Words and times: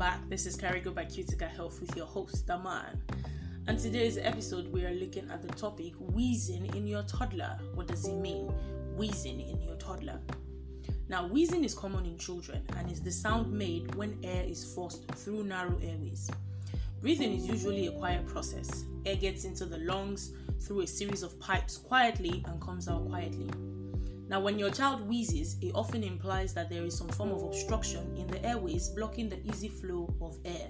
back. 0.00 0.26
This 0.30 0.46
is 0.46 0.56
Carigo 0.56 0.94
by 0.94 1.04
Cutica 1.04 1.46
Health 1.46 1.78
with 1.78 1.94
your 1.94 2.06
host, 2.06 2.46
Daman. 2.46 3.02
And 3.66 3.78
today's 3.78 4.16
episode, 4.16 4.72
we 4.72 4.86
are 4.86 4.94
looking 4.94 5.30
at 5.30 5.42
the 5.42 5.54
topic 5.56 5.92
wheezing 5.98 6.74
in 6.74 6.86
your 6.86 7.02
toddler. 7.02 7.58
What 7.74 7.88
does 7.88 8.08
it 8.08 8.14
mean? 8.14 8.46
Wheezing 8.96 9.42
in 9.42 9.60
your 9.60 9.74
toddler. 9.74 10.18
Now, 11.10 11.26
wheezing 11.26 11.64
is 11.64 11.74
common 11.74 12.06
in 12.06 12.16
children 12.16 12.62
and 12.78 12.90
is 12.90 13.02
the 13.02 13.12
sound 13.12 13.52
made 13.52 13.94
when 13.94 14.18
air 14.24 14.42
is 14.42 14.72
forced 14.72 15.06
through 15.16 15.44
narrow 15.44 15.78
airways. 15.82 16.30
Breathing 17.02 17.34
is 17.34 17.46
usually 17.46 17.88
a 17.88 17.92
quiet 17.92 18.26
process. 18.26 18.86
Air 19.04 19.16
gets 19.16 19.44
into 19.44 19.66
the 19.66 19.80
lungs 19.80 20.32
through 20.62 20.80
a 20.80 20.86
series 20.86 21.22
of 21.22 21.38
pipes 21.40 21.76
quietly 21.76 22.42
and 22.48 22.58
comes 22.58 22.88
out 22.88 23.06
quietly. 23.06 23.50
Now, 24.30 24.38
when 24.38 24.60
your 24.60 24.70
child 24.70 25.08
wheezes, 25.08 25.56
it 25.60 25.72
often 25.74 26.04
implies 26.04 26.54
that 26.54 26.70
there 26.70 26.84
is 26.84 26.96
some 26.96 27.08
form 27.08 27.32
of 27.32 27.42
obstruction 27.42 28.16
in 28.16 28.28
the 28.28 28.40
airways 28.46 28.88
blocking 28.90 29.28
the 29.28 29.44
easy 29.44 29.68
flow 29.68 30.14
of 30.22 30.38
air. 30.44 30.68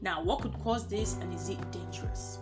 Now, 0.00 0.24
what 0.24 0.40
could 0.40 0.58
cause 0.60 0.88
this 0.88 1.18
and 1.20 1.34
is 1.34 1.50
it 1.50 1.58
dangerous? 1.72 2.38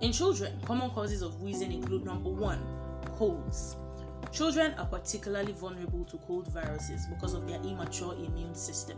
In 0.00 0.12
children, 0.12 0.58
common 0.64 0.88
causes 0.92 1.20
of 1.20 1.42
wheezing 1.42 1.72
include 1.72 2.06
number 2.06 2.30
one, 2.30 2.58
colds. 3.18 3.76
Children 4.32 4.72
are 4.78 4.86
particularly 4.86 5.52
vulnerable 5.52 6.06
to 6.06 6.16
cold 6.26 6.50
viruses 6.50 7.04
because 7.10 7.34
of 7.34 7.46
their 7.46 7.60
immature 7.64 8.14
immune 8.14 8.54
system. 8.54 8.96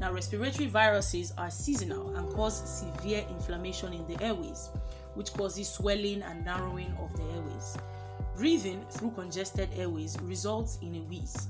Now, 0.00 0.10
respiratory 0.10 0.68
viruses 0.68 1.34
are 1.36 1.50
seasonal 1.50 2.16
and 2.16 2.32
cause 2.32 2.66
severe 2.80 3.26
inflammation 3.28 3.92
in 3.92 4.06
the 4.06 4.24
airways, 4.24 4.70
which 5.12 5.34
causes 5.34 5.68
swelling 5.68 6.22
and 6.22 6.46
narrowing 6.46 6.96
of 6.98 7.14
the 7.14 7.24
airways. 7.24 7.76
Breathing 8.36 8.84
through 8.90 9.12
congested 9.12 9.70
airways 9.74 10.18
results 10.20 10.78
in 10.82 10.94
a 10.96 10.98
wheeze. 11.00 11.48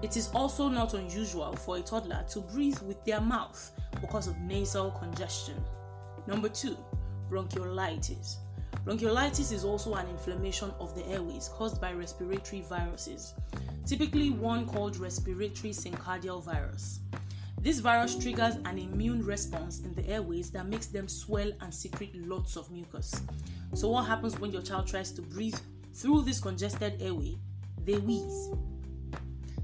It 0.00 0.16
is 0.16 0.30
also 0.32 0.68
not 0.68 0.94
unusual 0.94 1.56
for 1.56 1.78
a 1.78 1.80
toddler 1.80 2.24
to 2.28 2.40
breathe 2.40 2.78
with 2.82 3.04
their 3.04 3.20
mouth 3.20 3.72
because 4.00 4.28
of 4.28 4.38
nasal 4.38 4.92
congestion. 4.92 5.56
Number 6.28 6.48
two, 6.48 6.76
bronchiolitis. 7.28 8.36
Bronchiolitis 8.84 9.50
is 9.50 9.64
also 9.64 9.94
an 9.94 10.08
inflammation 10.08 10.70
of 10.78 10.94
the 10.94 11.04
airways 11.08 11.48
caused 11.48 11.80
by 11.80 11.92
respiratory 11.92 12.62
viruses, 12.62 13.34
typically 13.84 14.30
one 14.30 14.66
called 14.66 14.96
respiratory 14.98 15.72
syncytial 15.72 16.44
virus. 16.44 17.00
This 17.60 17.80
virus 17.80 18.14
triggers 18.14 18.56
an 18.66 18.78
immune 18.78 19.24
response 19.24 19.80
in 19.80 19.94
the 19.94 20.06
airways 20.06 20.50
that 20.50 20.68
makes 20.68 20.86
them 20.86 21.08
swell 21.08 21.50
and 21.60 21.74
secrete 21.74 22.14
lots 22.14 22.56
of 22.56 22.70
mucus. 22.70 23.22
So, 23.72 23.88
what 23.88 24.02
happens 24.02 24.38
when 24.38 24.52
your 24.52 24.60
child 24.62 24.86
tries 24.86 25.10
to 25.12 25.22
breathe 25.22 25.58
through 25.94 26.22
this 26.22 26.40
congested 26.40 27.00
airway, 27.00 27.36
they 27.84 27.96
wheeze. 27.96 28.50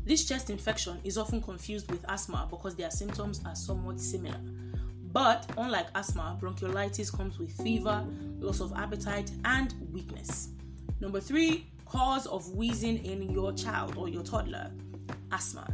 This 0.05 0.25
chest 0.25 0.51
infection 0.51 0.99
is 1.05 1.19
often 1.19 1.43
confused 1.43 1.91
with 1.91 2.05
asthma 2.09 2.47
because 2.51 2.75
their 2.75 2.91
symptoms 2.91 3.41
are 3.45 3.55
somewhat 3.55 4.01
similar. 4.01 4.39
But 5.13 5.51
unlike 5.59 5.89
asthma, 5.95 6.39
bronchiolitis 6.41 7.13
comes 7.15 7.39
with 7.39 7.53
fever, 7.53 8.07
loss 8.39 8.61
of 8.61 8.73
appetite, 8.77 9.31
and 9.45 9.75
weakness. 9.93 10.51
Number 11.01 11.21
three, 11.21 11.67
cause 11.85 12.27
of 12.27 12.49
wheezing 12.55 13.05
in 13.05 13.31
your 13.31 13.53
child 13.53 13.97
or 13.97 14.09
your 14.09 14.23
toddler 14.23 14.71
asthma. 15.33 15.67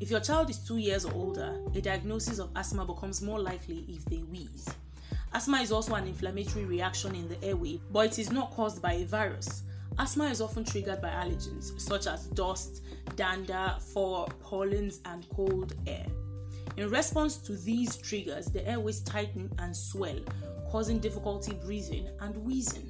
If 0.00 0.10
your 0.10 0.20
child 0.20 0.50
is 0.50 0.58
two 0.58 0.76
years 0.76 1.04
or 1.04 1.12
older, 1.14 1.58
a 1.74 1.80
diagnosis 1.80 2.38
of 2.38 2.50
asthma 2.56 2.84
becomes 2.84 3.22
more 3.22 3.40
likely 3.40 3.84
if 3.88 4.04
they 4.04 4.18
wheeze. 4.18 4.68
Asthma 5.32 5.58
is 5.58 5.72
also 5.72 5.94
an 5.94 6.06
inflammatory 6.06 6.64
reaction 6.64 7.14
in 7.14 7.28
the 7.28 7.42
airway, 7.42 7.80
but 7.90 8.06
it 8.06 8.18
is 8.18 8.30
not 8.30 8.50
caused 8.52 8.80
by 8.80 8.92
a 8.94 9.04
virus. 9.04 9.62
Asthma 9.98 10.26
is 10.26 10.40
often 10.40 10.64
triggered 10.64 11.02
by 11.02 11.08
allergens 11.08 11.78
such 11.80 12.06
as 12.06 12.26
dust, 12.28 12.82
dander, 13.16 13.74
for 13.80 14.28
pollens, 14.40 15.00
and 15.04 15.28
cold 15.30 15.74
air. 15.86 16.06
In 16.76 16.88
response 16.88 17.36
to 17.38 17.56
these 17.56 17.96
triggers, 17.96 18.46
the 18.46 18.66
airways 18.68 19.00
tighten 19.00 19.50
and 19.58 19.76
swell, 19.76 20.20
causing 20.70 21.00
difficulty 21.00 21.54
breathing 21.64 22.08
and 22.20 22.36
wheezing. 22.44 22.88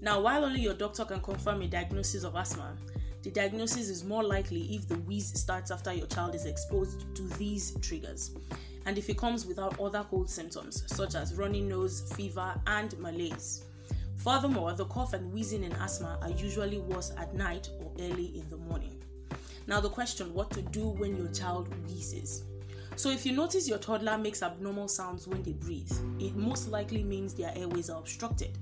Now, 0.00 0.20
while 0.20 0.44
only 0.44 0.60
your 0.60 0.74
doctor 0.74 1.04
can 1.04 1.20
confirm 1.20 1.62
a 1.62 1.66
diagnosis 1.66 2.22
of 2.22 2.36
asthma, 2.36 2.76
the 3.22 3.30
diagnosis 3.30 3.88
is 3.88 4.04
more 4.04 4.22
likely 4.22 4.74
if 4.74 4.86
the 4.88 4.98
wheeze 4.98 5.38
starts 5.38 5.70
after 5.70 5.92
your 5.92 6.06
child 6.06 6.34
is 6.34 6.44
exposed 6.44 7.14
to 7.16 7.22
these 7.38 7.76
triggers 7.80 8.34
and 8.86 8.98
if 8.98 9.08
it 9.08 9.16
comes 9.16 9.46
without 9.46 9.78
other 9.78 10.04
cold 10.10 10.28
symptoms 10.28 10.82
such 10.86 11.14
as 11.14 11.34
runny 11.34 11.60
nose, 11.60 12.12
fever, 12.16 12.54
and 12.66 12.98
malaise. 12.98 13.64
Furthermore, 14.22 14.72
the 14.72 14.84
cough 14.84 15.14
and 15.14 15.32
wheezing 15.32 15.64
in 15.64 15.72
asthma 15.72 16.16
are 16.22 16.30
usually 16.30 16.78
worse 16.78 17.10
at 17.18 17.34
night 17.34 17.68
or 17.80 17.90
early 17.98 18.26
in 18.36 18.48
the 18.50 18.56
morning. 18.56 18.96
Now, 19.66 19.80
the 19.80 19.88
question 19.88 20.32
what 20.32 20.48
to 20.52 20.62
do 20.62 20.90
when 20.90 21.16
your 21.16 21.26
child 21.32 21.68
wheezes. 21.88 22.44
So, 22.94 23.10
if 23.10 23.26
you 23.26 23.32
notice 23.32 23.68
your 23.68 23.78
toddler 23.78 24.16
makes 24.16 24.44
abnormal 24.44 24.86
sounds 24.86 25.26
when 25.26 25.42
they 25.42 25.54
breathe, 25.54 25.90
it 26.20 26.36
most 26.36 26.68
likely 26.68 27.02
means 27.02 27.34
their 27.34 27.52
airways 27.56 27.90
are 27.90 27.98
obstructed. 27.98 28.56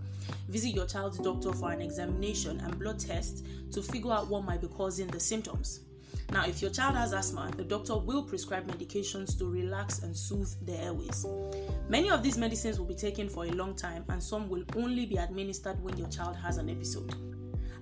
Visit 0.48 0.70
your 0.70 0.86
child's 0.86 1.18
doctor 1.18 1.52
for 1.52 1.72
an 1.72 1.82
examination 1.82 2.58
and 2.60 2.78
blood 2.78 2.98
test 2.98 3.44
to 3.72 3.82
figure 3.82 4.12
out 4.12 4.28
what 4.28 4.44
might 4.44 4.62
be 4.62 4.68
causing 4.68 5.08
the 5.08 5.20
symptoms. 5.20 5.80
Now, 6.32 6.46
if 6.46 6.62
your 6.62 6.70
child 6.70 6.94
has 6.94 7.12
asthma, 7.12 7.50
the 7.56 7.64
doctor 7.64 7.96
will 7.96 8.22
prescribe 8.22 8.70
medications 8.70 9.36
to 9.38 9.50
relax 9.50 10.02
and 10.02 10.16
soothe 10.16 10.52
the 10.64 10.78
airways. 10.78 11.26
Many 11.88 12.08
of 12.10 12.22
these 12.22 12.38
medicines 12.38 12.78
will 12.78 12.86
be 12.86 12.94
taken 12.94 13.28
for 13.28 13.46
a 13.46 13.50
long 13.50 13.74
time, 13.74 14.04
and 14.08 14.22
some 14.22 14.48
will 14.48 14.62
only 14.76 15.06
be 15.06 15.16
administered 15.16 15.82
when 15.82 15.96
your 15.96 16.08
child 16.08 16.36
has 16.36 16.56
an 16.58 16.70
episode. 16.70 17.12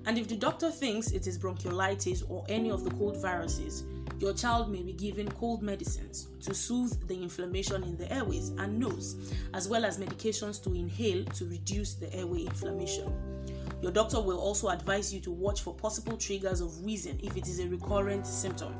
And 0.06 0.16
if 0.16 0.28
the 0.28 0.36
doctor 0.36 0.70
thinks 0.70 1.10
it 1.10 1.26
is 1.26 1.38
bronchiolitis 1.38 2.22
or 2.30 2.42
any 2.48 2.70
of 2.70 2.84
the 2.84 2.90
cold 2.92 3.20
viruses, 3.20 3.84
your 4.18 4.32
child 4.32 4.72
may 4.72 4.82
be 4.82 4.94
given 4.94 5.30
cold 5.32 5.62
medicines 5.62 6.28
to 6.40 6.54
soothe 6.54 7.06
the 7.06 7.22
inflammation 7.22 7.82
in 7.82 7.98
the 7.98 8.10
airways 8.10 8.48
and 8.50 8.78
nose, 8.78 9.34
as 9.52 9.68
well 9.68 9.84
as 9.84 9.98
medications 9.98 10.62
to 10.64 10.72
inhale 10.72 11.24
to 11.26 11.44
reduce 11.44 11.94
the 11.94 12.12
airway 12.14 12.44
inflammation. 12.44 13.12
Your 13.80 13.92
doctor 13.92 14.20
will 14.20 14.38
also 14.38 14.68
advise 14.68 15.14
you 15.14 15.20
to 15.20 15.30
watch 15.30 15.62
for 15.62 15.72
possible 15.72 16.16
triggers 16.16 16.60
of 16.60 16.80
wheezing 16.82 17.20
if 17.22 17.36
it 17.36 17.46
is 17.46 17.60
a 17.60 17.68
recurrent 17.68 18.26
symptom. 18.26 18.74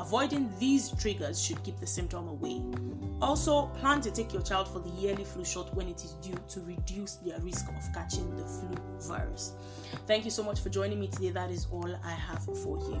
Avoiding 0.00 0.50
these 0.58 0.90
triggers 1.00 1.40
should 1.42 1.62
keep 1.62 1.78
the 1.78 1.86
symptom 1.86 2.28
away. 2.28 2.62
Also, 3.22 3.66
plan 3.78 4.00
to 4.02 4.10
take 4.10 4.32
your 4.32 4.42
child 4.42 4.68
for 4.68 4.80
the 4.80 4.90
yearly 4.90 5.24
flu 5.24 5.44
shot 5.44 5.74
when 5.74 5.88
it 5.88 6.04
is 6.04 6.12
due 6.14 6.36
to 6.48 6.60
reduce 6.60 7.14
their 7.16 7.38
risk 7.40 7.68
of 7.68 7.94
catching 7.94 8.28
the 8.36 8.44
flu 8.44 8.68
virus. 9.00 9.52
Thank 10.06 10.24
you 10.24 10.30
so 10.30 10.42
much 10.42 10.60
for 10.60 10.68
joining 10.68 11.00
me 11.00 11.06
today. 11.06 11.30
That 11.30 11.50
is 11.50 11.66
all 11.70 11.94
I 12.04 12.10
have 12.10 12.44
for 12.44 12.78
you. 12.78 13.00